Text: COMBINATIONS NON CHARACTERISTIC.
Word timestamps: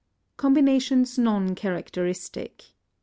COMBINATIONS 0.37 1.19
NON 1.19 1.53
CHARACTERISTIC. 1.53 2.73